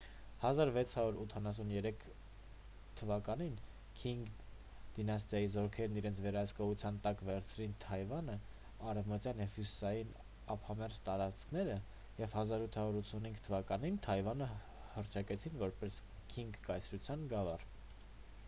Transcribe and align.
1683 0.51 1.89
թվականին 3.01 3.51
քինգ 4.03 4.31
դինաստիայի 4.99 5.49
1644-1912 5.49 5.51
զորքերն 5.57 5.99
իրենց 6.01 6.21
վերահսկողության 6.27 6.97
տակ 7.09 7.21
վերցրին 7.29 7.75
թայվանի 7.85 8.37
արևմտյան 8.93 9.43
և 9.45 9.59
հյուսիսային 9.59 10.15
ափամերձ 10.55 10.99
տարածքները 11.11 11.77
և 12.23 12.35
1885 12.39 13.45
թվականին 13.51 14.03
թայվանը 14.09 14.49
հռչակեցին 14.97 15.63
որպես 15.65 16.03
քինգ 16.35 16.61
կայսրության 16.71 17.29
գավառ: 17.37 17.69